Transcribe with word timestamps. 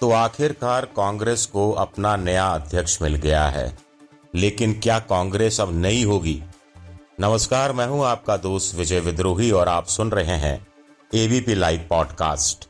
तो 0.00 0.10
आखिरकार 0.12 0.84
कांग्रेस 0.84 1.46
को 1.46 1.72
अपना 1.72 2.16
नया 2.16 2.46
अध्यक्ष 2.46 3.02
मिल 3.02 3.14
गया 3.14 3.44
है। 3.44 3.78
लेकिन 4.34 4.80
क्या 4.80 4.98
कांग्रेस 4.98 5.60
अब 5.60 5.78
नई 5.80 6.04
होगी? 6.04 6.42
नमस्कार, 7.20 7.72
मैं 7.72 7.86
हूँ 7.86 8.04
आपका 8.04 8.36
दोस्त 8.36 8.74
विजय 8.74 9.00
विद्रोही 9.00 9.50
और 9.50 9.68
आप 9.68 9.86
सुन 9.86 10.10
रहे 10.10 10.36
हैं 10.36 10.66
ABP 11.14 11.54
live 11.54 11.86
podcast 11.90 12.68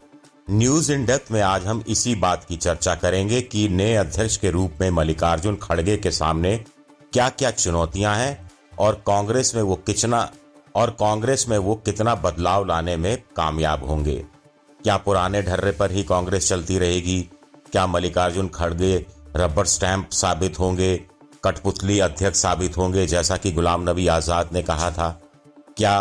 news 0.50 0.92
in 0.92 1.06
depth 1.06 1.32
में 1.32 1.42
आज 1.42 1.66
हम 1.66 1.84
इसी 1.88 2.14
बात 2.14 2.44
की 2.44 2.56
चर्चा 2.56 2.94
करेंगे 2.94 3.40
कि 3.40 3.68
नए 3.68 3.94
अध्यक्ष 3.94 4.36
के 4.36 4.50
रूप 4.50 4.72
में 4.80 4.90
मल्लिकार्जुन 4.90 5.56
खड़गे 5.56 5.96
के 5.96 6.10
सामने 6.10 6.64
क्या 7.12 7.28
क्या 7.28 7.50
चुनौतियाँ 7.50 8.16
हैं 8.16 8.50
और 8.78 8.94
कांग्रेस 9.06 9.54
में 9.54 9.62
वो 9.62 9.74
कितना 9.74 10.30
और 10.76 10.90
कांग्रेस 10.90 11.46
में 11.48 11.58
वो 11.58 11.74
कितना 11.74 12.14
बदलाव 12.14 12.64
लाने 12.64 12.96
में 12.96 13.22
कामयाब 13.36 13.84
होंगे? 13.84 14.24
क्या 14.82 14.96
पुराने 14.96 15.42
ढर्रे 15.42 15.72
पर 15.72 15.90
ही 15.90 16.02
कांग्रेस 16.04 16.48
चलती 16.48 16.78
रहेगी? 16.78 17.20
क्या 17.72 17.86
मल्लिकार्जुन 17.86 18.48
खड़गे 18.48 19.06
रबर 19.36 19.66
स्टैंप 19.66 20.10
साबित 20.10 20.58
होंगे? 20.58 20.96
कठपुतली 21.44 22.00
अध्यक्ष 22.00 22.38
साबित 22.38 22.76
होंगे, 22.76 23.06
जैसा 23.06 23.36
कि 23.36 23.52
गुलाम 23.52 23.90
नबी 23.90 24.06
आज़ाद 24.06 24.48
ने 24.52 24.62
कहा 24.62 24.90
था? 24.90 25.20
क्या 25.76 26.00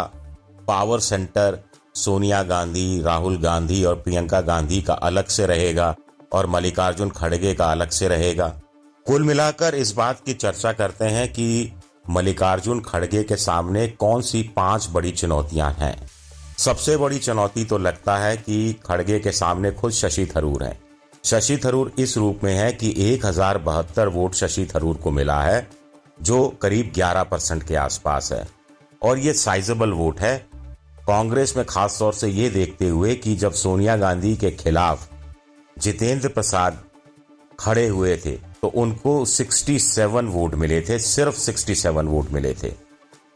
पावर 0.67 0.99
सेंटर 0.99 1.59
सोनिया 1.95 2.43
गांधी, 2.43 3.01
राहुल 3.01 3.37
गांधी 3.37 3.83
और 3.83 3.95
प्रियंका 3.95 4.41
गांधी 4.41 4.81
का 4.81 4.93
अलग 4.93 5.27
से 5.27 5.45
रहेगा 5.45 5.95
और 6.33 6.45
मल्लिकार्जुन 6.45 7.09
खड़गे 7.09 7.53
का 7.53 7.71
अलग 7.71 7.89
से 7.89 8.07
रहेगा? 8.07 8.47
कुल 9.07 9.23
मिलाकर 9.23 9.75
इस 9.75 9.91
बात 9.91 10.19
की 10.25 10.33
चर्चा 10.33 10.71
करते 10.73 11.05
हैं 11.05 11.33
कि 11.33 11.71
मल्लिकार्जुन 12.09 12.79
खड़गे 12.79 13.23
के 13.23 13.35
सामने 13.35 13.87
कौन 13.87 14.21
सी 14.21 14.41
पाँच 14.55 14.87
बड़ी 14.91 15.11
चुनौतियाँ 15.11 15.71
हैं? 15.71 15.95
सबसे 16.57 16.97
बड़ी 16.97 17.19
चुनौती 17.19 17.65
तो 17.65 17.77
लगता 17.77 18.17
है 18.17 18.37
कि 18.37 18.73
खड़गे 18.85 19.19
के 19.19 19.31
सामने 19.31 19.71
खुद 19.71 19.91
शशि 19.91 20.25
थरूर 20.35 20.63
है। 20.63 20.79
शशि 21.23 21.57
थरूर 21.57 21.91
इस 21.99 22.17
रूप 22.17 22.39
में 22.43 22.53
है 22.53 22.71
कि 22.73 22.93
एक 22.97 23.25
हज़ार 23.25 23.57
बहत्तर 23.57 24.07
वोट 24.07 24.33
शशि 24.33 24.67
थरूर 24.75 24.95
को 24.95 25.11
मिला 25.11 25.41
है, 25.41 25.67
जो 26.21 26.47
करीब 26.61 26.93
11 26.93 27.23
परसेंट 27.23 27.63
के 27.63 27.75
आसपास 27.75 28.31
है। 28.33 28.47
और 29.03 29.19
ये 29.19 29.33
साइजेबल 29.33 29.91
वोट 29.91 30.19
है। 30.19 30.37
कांग्रेस 31.07 31.57
में 31.57 31.65
खास 31.65 31.99
तौर 31.99 32.13
से 32.13 32.27
ये 32.27 32.49
देखते 32.49 32.87
हुए 32.87 33.15
कि 33.15 33.35
जब 33.35 33.53
सोनिया 33.53 33.97
गांधी 33.97 34.35
के 34.35 34.51
खिलाफ 34.51 35.09
जितेंद्र 35.77 36.27
प्रसाद 36.27 36.83
खड़े 37.59 37.87
हुए 37.87 38.17
थे 38.17 38.31
तो 38.65 38.69
उनको 38.71 39.11
67 39.25 40.27
वोट 40.27 40.55
मिले 40.55 40.79
थे, 40.81 40.97
सिर्फ़ 40.99 41.39
67 41.39 42.05
वोट 42.05 42.29
मिले 42.31 42.53
थे। 42.53 42.71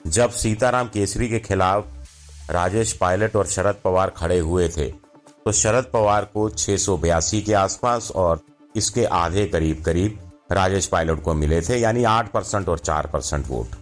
जब 0.07 0.29
सीताराम 0.33 0.87
केसरी 0.87 1.27
के 1.29 1.39
खिलाफ 1.39 2.51
राजेश 2.51 2.93
पायलट 2.93 3.35
और 3.35 3.45
शरद 3.45 3.75
पवार 3.83 4.09
खड़े 4.09 4.39
हुए 4.39 4.67
थे 4.69 4.85
तो 5.45 5.51
शरद 5.51 5.89
पवार 5.93 6.25
को 6.33 6.49
छह 6.49 7.39
के 7.39 7.53
आसपास 7.53 8.11
और 8.11 8.41
इसके 8.75 9.05
आधे 9.05 9.45
करीब 9.45 9.83
करीब 9.83 10.19
राजेश 10.51 10.87
पायलट 10.87 11.21
को 11.23 11.33
मिले 11.33 11.61
थे, 11.61 11.77
यानी 11.77 12.03
आठ 12.03 12.31
परसेंट 12.31 12.69
और 12.69 12.79
चार 12.79 13.07
परसेंट 13.07 13.47
वोट 13.47 13.75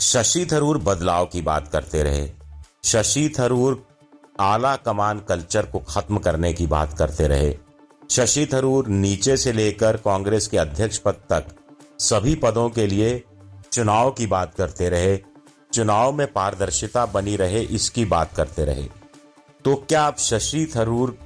शशि 0.00 0.46
थरूर 0.52 0.78
बदलाव 0.78 1.26
की 1.26 1.42
बात 1.42 1.68
करते 1.68 2.02
रहे। 2.02 2.28
शशि 2.84 3.32
थरूर 3.38 3.82
आला 4.40 4.74
कमान 4.76 5.18
कल्चर 5.18 5.66
को 5.66 5.78
खत्म 5.88 6.18
करने 6.18 6.52
की 6.52 6.66
बात 6.66 6.98
करते 6.98 7.28
रहे। 7.28 7.56
शशि 8.10 8.46
थरूर 8.52 8.88
नीचे 8.88 9.36
से 9.36 9.52
लेकर 9.52 9.96
कांग्रेस 9.96 10.46
के 10.46 10.58
अध्यक्ष 10.58 10.98
पद 10.98 11.14
तक 11.30 11.46
सभी 12.00 12.34
पदों 12.34 12.68
के 12.70 12.86
लिए 12.86 13.22
चुनाव 13.72 14.10
की 14.10 14.26
बात 14.26 14.54
करते 14.54 14.88
रहे। 14.88 15.16
चुनाव 15.72 16.12
में 16.12 16.26
पारदर्शिता 16.32 17.04
बनी 17.06 17.36
रहे, 17.36 17.60
इसकी 17.60 18.04
बात 18.04 18.34
करते 18.34 18.64
रहे। 18.64 18.88
तो 19.64 19.74
क्या 19.78 20.02
आप 20.02 20.18
शशि 20.18 20.66
थरूर 20.76 21.16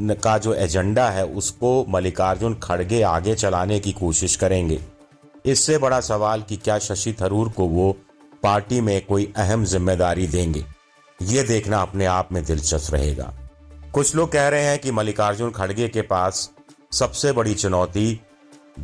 का 0.00 0.36
जो 0.38 0.54
एजेंडा 0.54 1.08
है, 1.10 1.24
उसको 1.26 1.84
मल्लिकार्जुन 1.88 2.54
खड़गे 2.54 3.02
आगे 3.02 3.34
चलाने 3.34 3.78
की 3.80 3.92
कोशिश 3.92 4.36
करेंगे? 4.36 4.80
इससे 5.46 5.78
बड़ा 5.78 6.00
सवाल 6.00 6.42
कि 6.42 6.56
क्या 6.56 6.78
शशि 6.78 7.12
थरूर 7.12 7.48
को 7.48 7.66
वो 7.66 7.90
पार्टी 8.42 8.80
में 8.80 9.04
कोई 9.06 9.32
अहम 9.36 9.64
ज़िम्मेदारी 9.64 10.26
देंगे? 10.26 10.64
ये 11.18 11.42
देखना 11.42 11.82
अपने 11.82 12.06
आप 12.06 12.32
में 12.32 12.44
दिलचस्प 12.44 12.94
रहेगा। 12.94 13.32
कुछ 13.94 14.14
लोग 14.16 14.30
कह 14.32 14.46
रहे 14.48 14.62
हैं 14.62 14.78
कि 14.78 14.90
मल्लिकार्जुन 14.90 15.50
खड़गे 15.50 15.88
के 15.88 16.02
पास 16.02 16.50
सबसे 16.92 17.32
बड़ी 17.32 17.54
चुनौती 17.54 18.20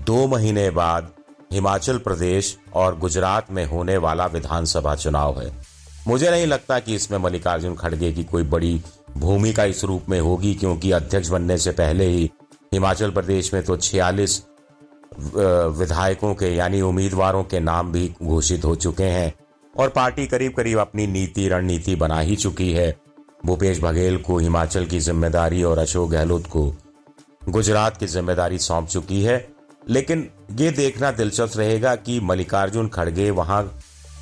दो 0.06 0.26
महीने 0.26 0.68
बाद 0.70 1.10
हिमाचल 1.52 1.98
प्रदेश 1.98 2.56
और 2.74 2.98
गुजरात 2.98 3.50
में 3.52 3.64
होने 3.66 3.96
वाला 3.96 4.26
विधानसभा 4.26 4.94
चुनाव 4.94 5.40
है। 5.40 5.50
मुझे 6.06 6.30
नहीं 6.30 6.46
लगता 6.46 6.78
कि 6.78 6.94
इसमें 6.94 7.18
मल्लिकार्जुन 7.18 7.74
खड़गे 7.74 8.12
की 8.12 8.24
कोई 8.24 8.42
बड़ी 8.44 8.80
भूमिका 9.16 9.64
इस 9.64 9.84
रूप 9.84 10.08
में 10.08 10.18
होगी, 10.20 10.54
क्योंकि 10.54 10.92
अध्यक्ष 10.92 11.28
बनने 11.28 11.58
से 11.58 11.72
पहले 11.72 12.06
ही 12.06 12.30
हिमाचल 12.72 13.10
प्रदेश 13.10 13.52
में 13.54 13.62
तो 13.62 13.76
छियालीस 13.78 14.42
विधायकों 15.74 16.34
के 16.34 16.54
यानी 16.56 16.80
उम्मीदवारों 16.82 17.44
के 17.44 17.60
नाम 17.60 17.92
भी 17.92 18.08
घोषित 18.22 18.64
हो 18.64 18.74
चुके 18.76 19.10
हैं 19.10 19.32
और 19.74 19.88
पार्टी 19.90 20.26
करीब 20.26 20.54
करीब 20.54 20.78
अपनी 20.78 21.06
नीति, 21.06 21.48
रणनीति 21.48 21.96
बना 21.96 22.20
ही 22.20 22.36
चुकी 22.36 22.72
है। 22.72 22.90
भूपेश 23.40 23.80
बघेल 23.80 24.16
को 24.16 24.38
हिमाचल 24.38 24.86
की 24.86 24.98
ज़िम्मेदारी 25.00 25.62
और 25.62 25.78
अशोक 25.78 26.10
गहलोत 26.10 26.46
को 26.46 26.64
गुजरात 27.48 27.96
की 27.96 28.06
ज़िम्मेदारी 28.06 28.58
सौंप 28.58 28.88
चुकी 28.88 29.22
है, 29.22 29.46
लेकिन 29.88 30.28
ये 30.52 30.70
देखना 30.70 31.10
दिलचस्प 31.10 31.58
रहेगा 31.58 31.94
कि 31.96 32.18
मल्लिकार्जुन 32.20 32.88
खड़गे 32.88 33.30
वहाँ 33.32 33.62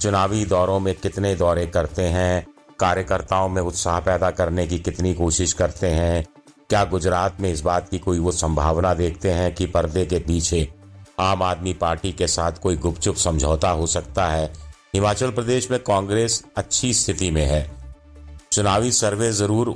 चुनावी 0.02 0.44
दौरों 0.44 0.78
में 0.80 0.94
कितने 0.94 1.34
दौरे 1.34 1.66
करते 1.66 2.02
हैं, 2.02 2.46
कार्यकर्ताओं 2.80 3.48
में 3.48 3.60
उत्साह 3.62 3.98
पैदा 4.00 4.30
करने 4.30 4.66
की 4.66 4.78
कितनी 4.78 5.14
कोशिश 5.14 5.52
करते 5.52 5.86
हैं, 5.86 6.24
क्या 6.70 6.84
गुजरात 6.84 7.40
में 7.40 7.50
इस 7.52 7.60
बात 7.60 7.88
की 7.88 7.98
कोई 7.98 8.18
वो 8.18 8.32
संभावना 8.32 8.92
देखते 8.94 9.30
हैं 9.30 9.54
कि 9.54 9.66
पर्दे 9.66 10.04
के 10.06 10.18
पीछे 10.18 10.66
आम 11.20 11.42
आदमी 11.42 11.72
पार्टी 11.74 12.12
के 12.12 12.26
साथ 12.26 12.58
कोई 12.62 12.76
गुपचुप 12.76 13.16
समझौता 13.16 13.70
हो 13.70 13.86
सकता 13.86 14.26
है। 14.26 14.52
हिमाचल 14.94 15.30
प्रदेश 15.30 15.70
में 15.70 15.78
कांग्रेस 15.80 16.42
अच्छी 16.56 16.92
स्थिति 16.94 17.30
में 17.30 17.44
है। 17.44 17.77
चुनावी 18.58 18.90
सर्वे 18.92 19.30
ज़रूर 19.32 19.68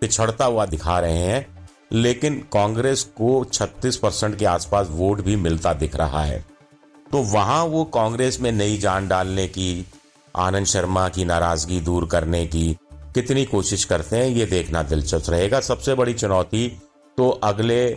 पिछड़ता 0.00 0.44
हुआ 0.44 0.64
दिखा 0.66 0.98
रहे 1.00 1.18
हैं, 1.18 1.46
लेकिन 1.92 2.34
कांग्रेस 2.52 3.02
को 3.16 3.28
36 3.46 3.96
परसेंट 3.96 4.36
के 4.38 4.44
आसपास 4.46 4.88
वोट 4.90 5.20
भी 5.20 5.36
मिलता 5.36 5.72
दिख 5.74 5.94
रहा 5.96 6.22
है। 6.22 6.44
तो 7.12 7.22
वहाँ 7.22 7.62
वो 7.64 7.84
कांग्रेस 7.94 8.38
में 8.40 8.50
नई 8.52 8.76
जान 8.78 9.06
डालने 9.08 9.46
की, 9.48 9.86
आनंद 10.34 10.66
शर्मा 10.66 11.08
की 11.08 11.24
नाराज़गी 11.24 11.80
दूर 11.80 12.06
करने 12.06 12.44
की 12.46 12.76
कितनी 13.14 13.44
कोशिश 13.44 13.84
करते 13.84 14.16
हैं, 14.16 14.26
ये 14.26 14.46
देखना 14.46 14.82
दिलचस्प 14.82 15.30
रहेगा। 15.30 15.60
सबसे 15.60 15.94
बड़ी 15.94 16.14
चुनौती 16.14 16.68
तो 17.18 17.28
अगले 17.28 17.96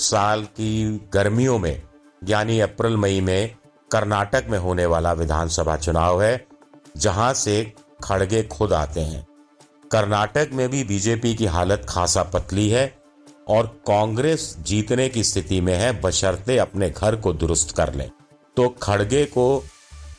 साल 0.00 0.42
की 0.50 1.10
गर्मियों 1.12 1.58
में, 1.58 1.82
यानी 2.22 2.58
अप्रैल, 2.60 2.96
मई 2.96 3.20
में 3.20 3.54
कर्नाटक 3.90 4.46
में 4.50 4.58
होने 4.58 4.86
वाला 4.86 5.12
विधानसभा 5.12 5.76
चुनाव 5.76 6.22
है, 6.22 6.44
जहाँ 6.96 7.32
से 7.34 7.72
खड़गे 8.04 8.42
खुद 8.48 8.72
आते 8.72 9.00
हैं। 9.02 9.26
कर्नाटक 9.94 10.50
में 10.52 10.68
भी 10.68 10.84
बीजेपी 10.84 11.34
की 11.34 11.46
हालत 11.46 11.86
खासा 11.88 12.22
पतली 12.22 12.68
है 12.68 12.98
और 13.48 13.66
कांग्रेस 13.66 14.56
जीतने 14.60 15.08
की 15.08 15.24
स्थिति 15.24 15.60
में 15.60 15.74
है, 15.74 16.00
बशर्ते 16.00 16.58
अपने 16.58 16.90
घर 16.90 17.16
को 17.16 17.32
दुरुस्त 17.32 17.76
कर 17.76 17.94
ले। 17.94 18.04
तो 18.56 18.68
खड़गे 18.68 19.24
को 19.24 19.64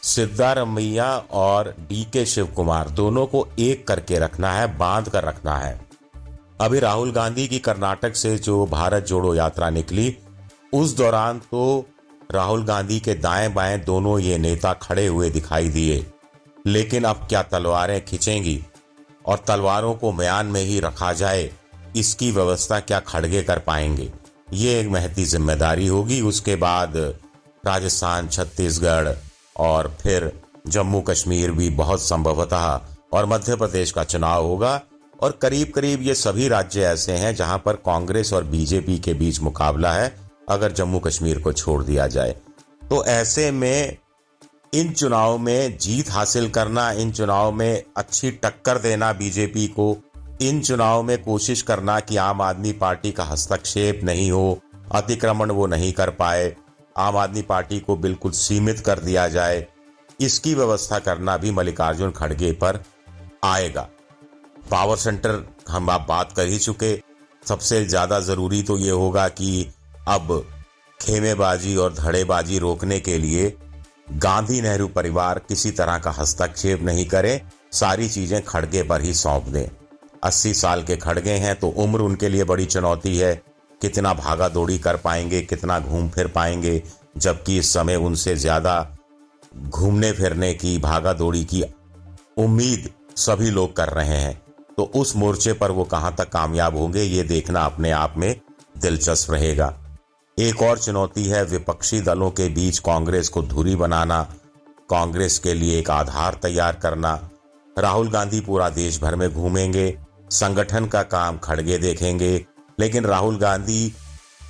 सिद्धारमैया 0.03 1.17
और 1.17 1.75
डी 1.79 2.03
के 2.03 2.25
शिव 2.25 2.45
कुमार 2.45 2.89
दोनों 2.89 3.25
को 3.25 3.47
एक 3.59 3.87
करके 3.87 4.19
रखना 4.19 4.53
है, 4.53 4.77
बाँध 4.77 5.09
कर 5.09 5.23
रखना 5.23 5.57
है। 5.57 5.85
अभी 6.61 6.79
राहुल 6.79 7.11
गांधी 7.11 7.47
की 7.47 7.59
कर्नाटक 7.59 8.15
से 8.15 8.37
जो 8.37 8.65
भारत 8.65 9.05
जोड़ो 9.05 9.35
यात्रा 9.35 9.69
निकली, 9.69 10.17
उस 10.73 10.97
दौरान 10.97 11.39
तो 11.39 11.85
राहुल 12.31 12.65
गांधी 12.65 12.99
के 12.99 13.13
दाएँ 13.13 13.53
बाएँ 13.53 13.79
दोनों 13.79 14.19
ये 14.19 14.37
नेता 14.37 14.73
खड़े 14.73 15.07
हुए 15.07 15.29
दिखाई 15.29 15.69
दिए। 15.69 16.05
लेकिन 16.67 17.03
अब 17.03 17.15
क्या 17.15 17.43
तलवारें 17.43 18.05
खिंचेंगी? 18.05 18.63
और 19.25 19.43
तलवारों 19.47 19.93
को 19.93 20.11
म्यान 20.11 20.45
में 20.45 20.61
ही 20.61 20.79
रखा 20.79 21.11
जाए, 21.13 21.49
इसकी 21.95 22.31
व्यवस्था 22.31 22.79
क्या 22.79 22.99
खड़गे 22.99 23.41
कर 23.43 23.59
पाएँगे? 23.59 24.11
ये 24.53 24.79
एक 24.79 24.87
महती 24.87 25.25
ज़िम्मेदारी 25.25 25.87
होगी। 25.87 26.21
उसके 26.21 26.55
बाद 26.55 26.97
राजस्थान, 27.63 28.27
छत्तीसगढ़ 28.27 29.13
और 29.57 29.95
फिर 30.01 30.31
जम्मू 30.67 31.01
कश्मीर 31.01 31.51
भी 31.51 31.69
बहुत 31.69 32.01
संभवतः 32.01 32.79
और 33.13 33.25
मध्य 33.25 33.55
प्रदेश 33.55 33.91
का 33.91 34.03
चुनाव 34.03 34.45
होगा। 34.45 34.81
और 35.19 35.37
करीब 35.41 35.71
करीब 35.75 36.01
ये 36.01 36.13
सभी 36.15 36.47
राज्य 36.47 36.81
ऐसे 36.81 37.11
हैं 37.11 37.33
जहाँ 37.35 37.61
पर 37.65 37.75
कांग्रेस 37.75 38.31
और 38.33 38.43
बीजेपी 38.43 38.97
के 38.99 39.13
बीच 39.13 39.39
मुकाबला 39.41 39.91
है, 39.93 40.15
अगर 40.49 40.71
जम्मू 40.71 40.99
कश्मीर 40.99 41.39
को 41.39 41.53
छोड़ 41.53 41.83
दिया 41.83 42.07
जाए। 42.07 42.35
तो 42.81 43.03
ऐसे 43.05 43.49
में 43.51 43.97
इन 44.73 44.91
चुनाव 44.91 45.37
में 45.37 45.77
जीत 45.77 46.09
हासिल 46.11 46.49
करना, 46.49 46.91
इन 46.91 47.11
चुनाव 47.11 47.51
में 47.51 47.83
अच्छी 47.97 48.31
टक्कर 48.33 48.77
देना 48.77 49.11
बीजेपी 49.13 49.67
को, 49.69 49.95
इन 50.41 50.61
चुनाव 50.61 51.03
में 51.03 51.17
कोशिश 51.23 51.61
करना 51.61 51.99
कि 51.99 52.17
आम 52.17 52.41
आदमी 52.41 52.71
पार्टी 52.73 53.11
का 53.11 53.23
हस्तक्षेप 53.23 54.01
नहीं 54.03 54.29
हो, 54.31 54.59
अतिक्रमण 54.93 55.51
वो 55.51 55.67
नहीं 55.67 55.91
कर 55.93 56.09
पाए, 56.11 56.55
आम 56.95 57.17
आदमी 57.17 57.41
पार्टी 57.43 57.79
को 57.79 57.95
बिल्कुल 57.97 58.31
सीमित 58.33 58.79
कर 58.79 58.99
दिया 58.99 59.27
जाए, 59.29 59.65
इसकी 60.19 60.53
व्यवस्था 60.55 60.99
करना 60.99 61.37
भी 61.37 61.51
मल्लिकार्जुन 61.51 62.11
खड़गे 62.11 62.51
पर 62.53 62.83
आएगा। 63.43 63.87
पावर 64.71 64.97
सेंटर, 64.97 65.43
हम 65.69 65.89
आप 65.89 66.05
बात 66.09 66.31
कर 66.31 66.47
ही 66.47 66.57
चुके, 66.59 66.95
सबसे 67.43 67.83
ज़्यादा 67.85 68.19
ज़रूरी 68.21 68.61
तो 68.63 68.77
ये 68.77 68.91
होगा 68.91 69.27
कि 69.29 69.67
अब 70.07 70.45
खेमेबाजी 70.99 71.75
और 71.75 71.93
धड़ेबाजी 71.93 72.59
रोकने 72.59 72.99
के 72.99 73.17
लिए 73.17 73.47
गांधी 74.07 74.61
नेहरू 74.61 74.87
परिवार 74.87 75.39
किसी 75.39 75.71
तरह 75.71 75.97
का 75.97 76.11
हस्तक्षेप 76.11 76.81
नहीं 76.81 77.05
करे, 77.05 77.41
सारी 77.73 78.07
चीज़ें 78.09 78.41
खड़गे 78.43 78.83
पर 78.83 79.01
ही 79.01 79.13
सौंप 79.13 79.47
दें। 79.47 79.67
अस्सी 80.23 80.53
साल 80.53 80.83
के 80.83 80.95
खड़गे 80.97 81.33
हैं 81.33 81.55
तो 81.55 81.67
उम्र 81.77 82.01
उनके 82.01 82.29
लिए 82.29 82.43
बड़ी 82.43 82.65
चुनौती 82.65 83.17
है। 83.17 83.33
कितना 83.81 84.13
भागा 84.13 84.47
दौड़ी 84.49 84.77
कर 84.77 84.97
पाएँगे, 84.97 85.41
कितना 85.41 85.79
घूम 85.79 86.09
फिर 86.09 86.27
पाएँगे, 86.27 86.81
जबकि 87.17 87.57
इस 87.57 87.73
समय 87.73 87.95
उनसे 87.97 88.35
ज़्यादा 88.35 88.97
घूमने 89.59 90.11
फिरने 90.11 90.53
की, 90.53 90.77
भागा 90.77 91.13
दौड़ी 91.13 91.43
की 91.45 91.63
उम्मीद 92.37 92.89
सभी 93.17 93.49
लोग 93.49 93.75
कर 93.75 93.89
रहे 93.89 94.17
हैं। 94.17 94.41
तो 94.77 94.83
उस 94.95 95.15
मोर्चे 95.15 95.53
पर 95.53 95.71
वो 95.71 95.83
कहाँ 95.85 96.13
तक 96.17 96.29
कामयाब 96.29 96.77
होंगे, 96.77 97.01
ये 97.01 97.23
देखना 97.23 97.61
अपने 97.61 97.91
आप 97.91 98.13
में 98.17 98.35
दिलचस्प 98.77 99.31
रहेगा। 99.31 99.73
एक 100.37 100.61
और 100.61 100.79
चुनौती 100.79 101.23
है 101.23 101.43
विपक्षी 101.45 101.99
दलों 102.01 102.29
के 102.29 102.47
बीच 102.49 102.77
कांग्रेस 102.79 103.29
को 103.29 103.41
धुरी 103.41 103.75
बनाना, 103.75 104.21
कांग्रेस 104.89 105.37
के 105.39 105.53
लिए 105.53 105.77
एक 105.79 105.89
आधार 105.89 106.37
तैयार 106.41 106.75
करना। 106.75 107.11
राहुल 107.75 108.09
गांधी 108.09 108.39
पूरा 108.39 108.67
देश 108.69 108.99
भर 109.01 109.15
में 109.15 109.29
घूमेंगे, 109.33 109.97
संगठन 110.31 110.85
का 110.85 111.03
काम 111.03 111.37
खड़गे 111.37 111.77
देखेंगे, 111.77 112.45
लेकिन 112.79 113.05
राहुल 113.05 113.37
गांधी 113.37 113.89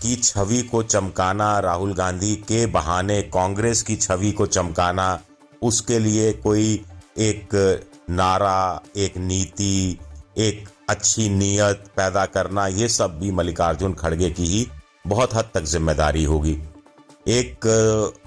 की 0.02 0.16
छवि 0.16 0.62
को 0.62 0.82
चमकाना, 0.84 1.60
राहुल 1.60 1.94
गांधी 1.94 2.36
के 2.36 2.66
बहाने 2.66 3.22
कांग्रेस 3.24 3.82
की 3.82 3.96
छवि 3.96 4.32
को 4.32 4.46
चमकाना, 4.46 5.20
उसके 5.62 6.00
लिए 6.00 6.32
कोई 6.34 6.74
एक 7.18 7.54
नारा, 8.10 8.82
एक 8.98 9.18
नीति, 9.18 10.00
एक 10.38 10.68
अच्छी 10.90 11.30
नीयत 11.30 11.84
पैदा 11.98 12.26
करना, 12.26 12.68
ये 12.68 12.90
सब 12.90 13.20
भी 13.20 13.32
मल्लिकार्जुन 13.32 13.94
खड़गे 13.94 14.30
की 14.30 14.46
ही 14.46 14.68
बहुत 15.06 15.34
हद 15.36 15.50
तक 15.54 15.64
ज़िम्मेदारी 15.66 16.24
होगी। 16.24 16.58
एक 17.28 17.66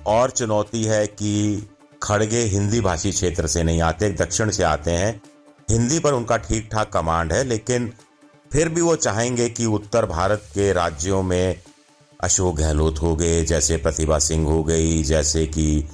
और 0.06 0.30
चुनौती 0.30 0.82
है 0.84 1.06
कि 1.06 1.68
खड़गे 2.02 2.42
हिंदी 2.44 2.80
भाषी 2.80 3.10
क्षेत्र 3.10 3.46
से 3.46 3.62
नहीं 3.62 3.80
आते 3.82 4.10
दक्षिण 4.12 4.50
से 4.50 4.62
आते 4.62 4.90
हैं। 4.90 5.20
हिंदी 5.68 5.98
पर 5.98 6.12
उनका 6.12 6.36
ठीक 6.36 6.68
ठाक 6.72 6.92
कमांड 6.92 7.32
है, 7.32 7.42
लेकिन 7.44 7.92
फिर 8.50 8.68
भी 8.68 8.80
वो 8.80 8.94
चाहेंगे 8.96 9.48
कि 9.48 9.66
उत्तर 9.66 10.06
भारत 10.06 10.42
के 10.54 10.72
राज्यों 10.72 11.22
में 11.22 11.60
अशोक 12.20 12.56
गहलोत 12.56 13.02
हो 13.02 13.14
गए, 13.16 13.44
जैसे 13.44 13.76
प्रतिभा 13.76 14.18
सिंह 14.18 14.46
हो 14.46 14.62
गई, 14.64 15.02
जैसे 15.02 15.46
कि 15.46 15.84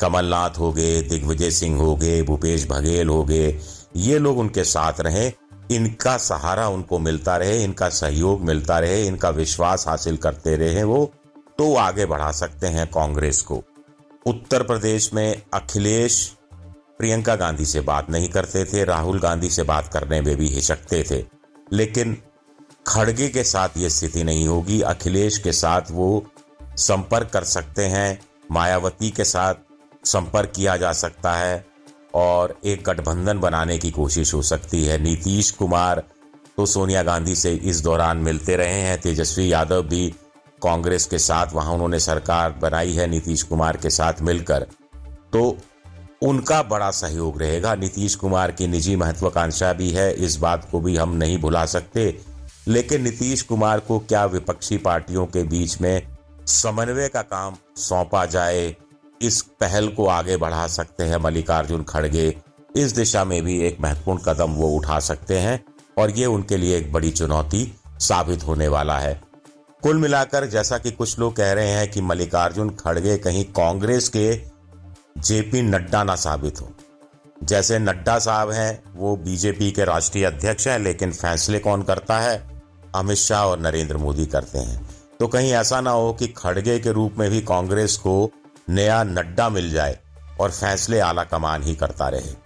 कमलनाथ 0.00 0.58
हो 0.58 0.72
गए, 0.72 1.00
दिग्विजय 1.02 1.50
सिंह 1.50 1.78
हो 1.80 1.94
गए, 1.96 2.22
भूपेश 2.22 2.66
बघेल 2.70 3.08
हो 3.08 3.24
गए, 3.24 3.58
ये 3.96 4.18
लोग 4.18 4.38
उनके 4.38 4.64
साथ 4.64 5.00
रहें। 5.00 5.32
इनका 5.74 6.16
सहारा 6.16 6.68
उनको 6.68 6.98
मिलता 6.98 7.36
रहे, 7.36 7.62
इनका 7.64 7.88
सहयोग 7.88 8.42
मिलता 8.42 8.78
रहे, 8.78 9.06
इनका 9.06 9.30
विश्वास 9.30 9.86
हासिल 9.88 10.16
करते 10.16 10.56
रहे 10.56 10.82
वो 10.82 11.12
तो 11.58 11.74
आगे 11.76 12.06
बढ़ा 12.06 12.30
सकते 12.32 12.66
हैं 12.66 12.86
कांग्रेस 12.86 13.40
को। 13.42 13.62
उत्तर 14.26 14.62
प्रदेश 14.62 15.12
में 15.14 15.42
अखिलेश 15.54 16.36
प्रियंका 16.98 17.34
गांधी 17.36 17.66
से 17.66 17.80
बात 17.80 18.10
नहीं 18.10 18.28
करते 18.28 18.64
थे, 18.64 18.84
राहुल 18.84 19.20
गांधी 19.20 19.50
से 19.50 19.62
बात 19.62 19.88
करने 19.92 20.20
में 20.20 20.36
भी 20.36 20.48
हिचकते 20.48 21.04
थे। 21.10 21.24
लेकिन 21.72 22.16
खड़गे 22.86 23.28
के 23.28 23.44
साथ 23.44 23.68
ये 23.76 23.90
स्थिति 23.90 24.24
नहीं 24.24 24.48
होगी, 24.48 24.80
अखिलेश 24.80 25.38
के 25.38 25.52
साथ 25.52 25.90
वो 25.90 26.26
संपर्क 26.76 27.30
कर 27.30 27.44
सकते 27.44 27.84
हैं, 27.84 28.20
मायावती 28.50 29.10
के 29.10 29.24
साथ 29.24 29.54
संपर्क 30.04 30.52
किया 30.56 30.76
जा 30.76 30.92
सकता 30.92 31.32
है 31.32 31.64
और 32.14 32.58
एक 32.64 32.84
गठबंधन 32.84 33.38
बनाने 33.38 33.78
की 33.78 33.90
कोशिश 33.90 34.34
हो 34.34 34.42
सकती 34.42 34.84
है। 34.84 34.98
नीतीश 34.98 35.50
कुमार 35.50 36.02
तो 36.56 36.66
सोनिया 36.66 37.02
गांधी 37.02 37.34
से 37.34 37.54
इस 37.54 37.80
दौरान 37.80 38.16
मिलते 38.16 38.56
रहे 38.56 38.80
हैं। 38.80 39.00
तेजस्वी 39.00 39.52
यादव 39.52 39.82
भी 39.82 40.14
कांग्रेस 40.62 41.06
के 41.06 41.18
साथ, 41.18 41.46
वहाँ 41.52 41.72
उन्होंने 41.72 42.00
सरकार 42.00 42.52
बनाई 42.52 42.92
है 42.92 43.06
नीतीश 43.06 43.42
कुमार 43.42 43.76
के 43.76 43.90
साथ 43.90 44.12
मिलकर। 44.20 44.66
तो 45.32 45.58
उनका 46.22 46.62
बड़ा 46.62 46.90
सहयोग 46.90 47.40
रहेगा। 47.40 47.74
नीतीश 47.74 48.14
कुमार 48.14 48.50
की 48.50 48.66
निजी 48.66 48.96
महत्वाकांक्षा 48.96 49.72
भी 49.72 49.90
है, 49.90 50.14
इस 50.14 50.36
बात 50.36 50.68
को 50.70 50.80
भी 50.80 50.96
हम 50.96 51.12
नहीं 51.12 51.38
भुला 51.38 51.66
सकते। 51.66 52.20
लेकिन 52.68 53.02
नीतीश 53.02 53.42
कुमार 53.42 53.80
को 53.80 53.98
क्या 53.98 54.24
विपक्षी 54.24 54.76
पार्टियों 54.76 55.26
के 55.26 55.42
बीच 55.42 55.80
में 55.80 56.02
समन्वय 56.46 57.08
का 57.08 57.22
काम 57.22 57.56
सौंपा 57.76 58.26
जाए 58.26 58.76
इस 59.22 59.42
पहल 59.42 59.88
को 59.88 60.06
आगे 60.06 60.36
बढ़ा 60.36 60.66
सकते 60.66 61.04
हैं 61.04 61.16
मल्लिकार्जुन 61.16 61.82
खड़गे। 61.82 62.36
इस 62.76 62.92
दिशा 62.92 63.24
में 63.24 63.42
भी 63.42 63.60
एक 63.60 63.80
महत्वपूर्ण 63.80 64.18
कदम 64.18 64.50
वो 64.50 64.68
उठा 64.68 65.00
सकते 65.00 65.38
हैं 65.38 65.64
और 65.98 66.10
ये 66.10 66.26
उनके 66.26 66.56
लिए 66.56 66.76
एक 66.76 66.92
बड़ी 66.92 67.10
चुनौती 67.10 67.74
साबित 67.98 68.46
होने 68.46 68.68
वाला 68.68 68.98
है। 68.98 69.22
कुल 69.82 69.96
मिलाकर 69.96 70.46
जैसा 70.46 70.78
कि 70.78 70.90
कुछ 70.90 71.18
लोग 71.18 71.36
कह 71.36 71.52
रहे 71.52 71.68
हैं 71.68 71.90
कि 71.90 72.00
मल्लिकार्जुन 72.00 72.70
खड़गे 72.70 73.18
कहीं 73.18 73.44
कांग्रेस 73.44 74.08
के 74.08 74.40
जेपी 75.18 75.62
नड्डा 75.62 76.04
ना 76.04 76.16
साबित 76.16 76.60
हो। 76.60 76.72
जैसे 77.42 77.78
नड्डा 77.78 78.18
साहब 78.18 78.50
हैं, 78.50 78.82
वो 78.94 79.16
बीजेपी 79.16 79.70
के 79.70 79.84
राष्ट्रीय 79.84 80.24
अध्यक्ष 80.24 80.68
हैं, 80.68 80.78
लेकिन 80.78 81.12
फैसले 81.12 81.58
कौन 81.58 81.82
करता 81.82 82.20
है? 82.20 82.62
अमित 82.94 83.16
शाह 83.16 83.44
और 83.44 83.58
नरेंद्र 83.58 83.96
मोदी 83.96 84.26
करते 84.26 84.58
हैं। 84.58 84.88
तो 85.20 85.28
कहीं 85.28 85.52
ऐसा 85.52 85.80
ना 85.80 85.90
हो 85.90 86.12
कि 86.12 86.26
खड़गे 86.26 86.78
के 86.78 86.92
रूप 86.92 87.14
में 87.18 87.30
भी 87.30 87.40
कांग्रेस 87.40 87.96
को 87.96 88.30
नया 88.70 89.04
नड्डा 89.04 89.48
मिल 89.48 89.70
जाए 89.70 89.98
और 90.40 90.50
फैसले 90.50 91.00
आला 91.00 91.24
कमान 91.24 91.62
ही 91.62 91.74
करता 91.74 92.08
रहे। 92.08 92.42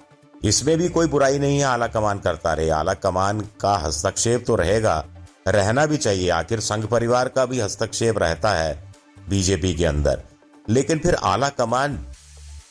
इसमें 0.48 0.78
भी 0.78 0.88
कोई 0.88 1.06
बुराई 1.06 1.38
नहीं 1.38 1.58
है, 1.58 1.64
आला 1.64 1.86
कमान 1.86 2.18
करता 2.18 2.52
रहे। 2.52 2.70
आला 2.70 2.94
कमान 2.94 3.40
का 3.40 3.74
हस्तक्षेप 3.76 4.44
तो 4.46 4.56
रहेगा। 4.56 5.04
रहना 5.48 5.86
भी 5.86 5.96
चाहिए। 5.96 6.30
आखिर 6.30 6.60
संघ 6.60 6.86
परिवार 6.86 7.28
का 7.28 7.46
भी 7.46 7.60
हस्तक्षेप 7.60 8.18
रहता 8.18 8.50
है 8.50 8.94
बीजेपी 9.28 9.74
के 9.74 9.84
अंदर। 9.84 10.22
लेकिन 10.68 10.98
फिर 10.98 11.14
आला 11.14 11.48
कमान 11.48 12.06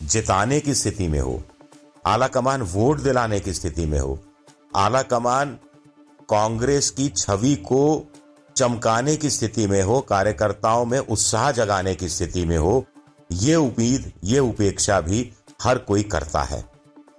जिताने 0.03 0.59
की 0.59 0.75
स्थिति 0.75 1.07
में 1.07 1.19
हो। 1.19 1.43
आला 2.05 2.27
कमान 2.27 2.61
वोट 2.61 2.99
दिलाने 2.99 3.39
की 3.39 3.53
स्थिति 3.53 3.85
में 3.85 3.99
हो। 3.99 4.19
आला 4.75 5.01
कमान 5.01 5.59
कांग्रेस 6.29 6.89
की 6.89 7.09
छवि 7.09 7.55
को 7.55 8.11
चमकाने 8.55 9.15
की 9.15 9.29
स्थिति 9.29 9.67
में 9.67 9.83
हो, 9.83 10.01
कार्यकर्ताओं 10.01 10.85
में 10.85 10.99
उत्साह 10.99 11.51
जगाने 11.51 11.95
की 11.95 12.09
स्थिति 12.09 12.45
में 12.45 12.57
हो 12.57 12.85
ये 13.29 13.55
उम्मीद, 13.55 14.11
ये 14.23 14.39
उपेक्षा 14.39 14.99
भी 15.01 15.31
हर 15.63 15.77
कोई 15.77 16.03
करता 16.03 16.41
है। 16.41 16.63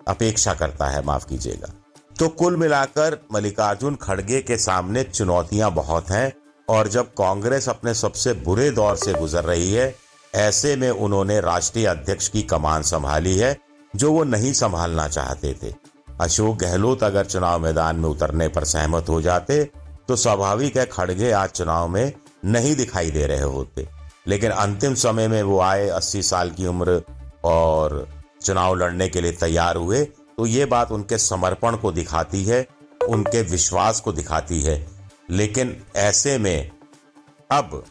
अपेक्षा 0.09 0.55
करता 0.55 0.87
है, 0.87 1.05
माफ़ 1.05 1.27
कीजिएगा। 1.27 1.73
तो 2.19 2.29
कुल 2.29 2.57
मिलाकर 2.57 3.19
मल्लिकार्जुन 3.33 3.95
खड़गे 3.95 4.41
के 4.43 4.57
सामने 4.57 5.03
चुनौतियाँ 5.05 5.71
बहुत 5.71 6.11
हैं 6.11 6.33
और 6.69 6.89
जब 6.89 7.13
कांग्रेस 7.15 7.69
अपने 7.69 7.95
सबसे 7.95 8.33
बुरे 8.35 8.71
दौर 8.71 8.97
से 8.97 9.13
गुजर 9.13 9.45
रही 9.45 9.73
है, 9.73 9.95
ऐसे 10.35 10.77
में 10.77 10.91
उन्होंने 10.91 11.41
राष्ट्रीय 11.41 11.87
अध्यक्ष 11.87 12.29
की 12.29 12.43
कमान 12.43 12.83
संभाली 12.83 13.37
है, 13.39 13.57
जो 13.97 14.13
वो 14.13 14.25
नहीं 14.25 14.53
संभालना 14.53 15.09
चाहते 15.09 15.55
थे। 15.63 15.75
अशोक 16.21 16.57
गहलोत 16.57 17.03
अगर 17.03 17.25
चुनाव 17.25 17.61
मैदान 17.61 17.97
में 17.97 18.09
उतरने 18.09 18.49
पर 18.49 18.65
सहमत 18.65 19.09
हो 19.09 19.21
जाते 19.23 19.65
तो 20.09 20.17
स्वाभाविक 20.17 20.77
है 20.77 20.87
खड़गे 20.87 21.31
आज 21.33 21.51
चुनाव 21.51 21.89
में 21.89 22.13
नहीं 22.45 22.75
दिखाई 22.77 23.11
दे 23.11 23.27
रहे 23.27 23.41
होते। 23.41 23.87
लेकिन 24.27 24.51
अंतिम 24.51 24.95
समय 24.95 25.29
में 25.29 25.43
वो 25.43 25.61
आए, 25.61 25.89
अस्सी 25.89 26.23
साल 26.23 26.51
की 26.51 26.67
उम्र 26.67 27.03
और 27.45 28.07
चुनाव 28.43 28.75
लड़ने 28.75 29.09
के 29.09 29.21
लिए 29.21 29.33
तैयार 29.33 29.77
हुए 29.77 30.05
तो 30.05 30.47
ये 30.47 30.65
बात 30.65 30.91
उनके 30.93 31.19
समर्पण 31.19 31.77
को 31.77 31.93
दिखाती 31.93 32.45
है, 32.45 32.67
उनके 33.09 33.43
विश्वास 33.43 34.01
को 34.01 34.13
दिखाती 34.13 34.61
है। 34.63 34.87
लेकिन 35.31 35.77
ऐसे 35.97 36.37
में 36.39 36.71
अब 37.51 37.83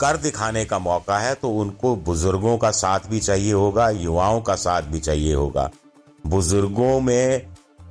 कर 0.00 0.16
दिखाने 0.16 0.64
का 0.64 0.78
मौका 0.78 1.18
है 1.18 1.34
तो 1.34 1.50
उनको 1.50 1.94
बुज़ुर्गों 1.96 2.56
का 2.58 2.70
साथ 2.70 3.00
भी 3.10 3.20
चाहिए 3.20 3.52
होगा, 3.52 3.88
युवाओं 3.90 4.40
का 4.40 4.54
साथ 4.56 4.82
भी 4.82 5.00
चाहिए 5.00 5.34
होगा। 5.34 5.70
बुज़ुर्गों 6.26 7.00
में 7.00 7.46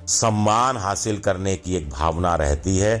सम्मान 0.08 0.76
हासिल 0.76 1.18
करने 1.18 1.56
की 1.56 1.76
एक 1.76 1.88
भावना 1.90 2.34
रहती 2.34 2.76
है 2.78 2.96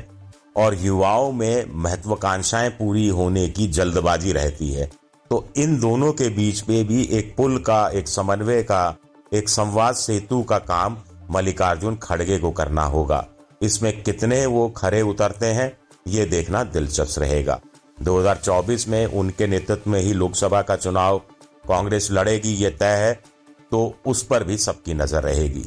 और 0.56 0.74
युवाओं 0.80 1.32
में 1.32 1.64
महत्वाकांक्षाएँ 1.74 2.70
पूरी 2.70 3.08
होने 3.08 3.48
की 3.48 3.66
जल्दबाजी 3.68 4.32
रहती 4.32 4.70
है। 4.70 4.90
तो 5.30 5.46
इन 5.56 5.78
दोनों 5.80 6.12
के 6.12 6.28
बीच 6.28 6.68
में 6.68 6.86
भी 6.86 7.02
एक 7.02 7.34
पुल 7.36 7.58
का, 7.58 7.88
एक 7.88 8.08
समन्वय 8.08 8.62
का, 8.62 8.96
एक 9.32 9.48
संवाद 9.48 9.94
सेतु 9.94 10.42
का 10.42 10.58
काम 10.58 10.96
मल्लिकार्जुन 11.30 11.96
खड़गे 11.96 12.38
को 12.38 12.50
करना 12.50 12.84
होगा। 12.84 13.26
इसमें 13.62 14.02
कितने 14.02 14.44
वो 14.46 14.68
खरे 14.68 15.02
उतरते 15.02 15.46
हैं, 15.46 15.72
ये 16.08 16.24
देखना 16.24 16.64
दिलचस्प 16.64 17.20
रहेगा। 17.20 17.60
2024 18.02 18.88
में 18.88 19.04
उनके 19.06 19.46
नेतृत्व 19.46 19.90
में 19.90 20.00
ही 20.00 20.12
लोकसभा 20.12 20.62
का 20.62 20.76
चुनाव 20.76 21.18
कांग्रेस 21.68 22.08
लड़ेगी, 22.10 22.54
ये 22.54 22.70
तय 22.70 22.96
है 22.96 23.12
तो 23.70 23.94
उस 24.06 24.22
पर 24.22 24.44
भी 24.44 24.56
सबकी 24.56 24.94
नज़र 24.94 25.22
रहेगी। 25.22 25.64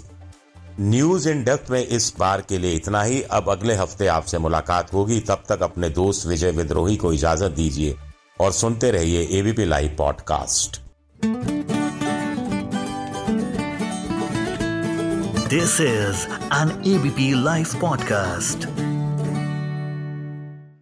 न्यूज़ 0.80 1.30
इन 1.30 1.44
डेप्थ 1.44 1.72
में 1.72 1.88
इस 1.88 2.14
बार 2.20 2.42
के 2.42 2.58
लिए 2.58 2.74
इतना 2.74 3.04
ही। 3.04 3.22
अब 3.22 3.50
अगले 3.50 3.76
हफ़्ते 3.76 4.08
आपसे 4.08 4.38
मुलाकात 4.38 4.94
होगी। 4.94 5.20
तब 5.20 5.44
तक 5.50 5.64
अपने 5.64 5.90
दोस्त 5.90 6.28
विजय 6.28 6.52
विद्रोही 6.52 6.96
को 6.96 7.14
इजाज़त 7.14 7.52
दीजिए 7.52 7.96
और 8.42 8.52
सुनते 8.52 8.92
रहिए 8.92 9.28
ABP 9.32 9.66
live 9.66 9.96
podcast 9.98 10.82
this 15.50 15.82
is 15.82 16.28
an 16.54 16.84
ABP 16.88 17.44
live 17.44 17.66
podcast. 17.66 18.75